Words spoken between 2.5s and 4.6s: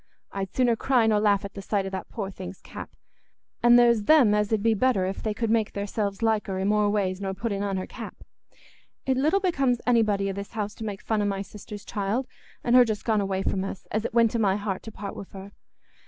cap; and there's them as